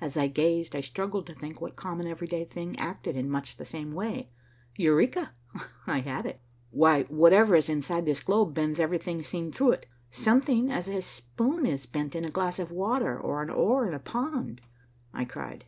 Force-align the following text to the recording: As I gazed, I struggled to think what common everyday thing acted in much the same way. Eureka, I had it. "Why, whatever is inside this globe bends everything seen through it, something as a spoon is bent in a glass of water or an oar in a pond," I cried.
As 0.00 0.16
I 0.16 0.28
gazed, 0.28 0.76
I 0.76 0.80
struggled 0.80 1.26
to 1.26 1.34
think 1.34 1.60
what 1.60 1.74
common 1.74 2.06
everyday 2.06 2.44
thing 2.44 2.78
acted 2.78 3.16
in 3.16 3.28
much 3.28 3.56
the 3.56 3.64
same 3.64 3.92
way. 3.92 4.30
Eureka, 4.76 5.32
I 5.84 5.98
had 5.98 6.26
it. 6.26 6.40
"Why, 6.70 7.02
whatever 7.08 7.56
is 7.56 7.68
inside 7.68 8.04
this 8.04 8.20
globe 8.22 8.54
bends 8.54 8.78
everything 8.78 9.20
seen 9.24 9.50
through 9.50 9.72
it, 9.72 9.86
something 10.12 10.70
as 10.70 10.86
a 10.86 11.02
spoon 11.02 11.66
is 11.66 11.86
bent 11.86 12.14
in 12.14 12.24
a 12.24 12.30
glass 12.30 12.60
of 12.60 12.70
water 12.70 13.18
or 13.18 13.42
an 13.42 13.50
oar 13.50 13.88
in 13.88 13.94
a 13.94 13.98
pond," 13.98 14.60
I 15.12 15.24
cried. 15.24 15.64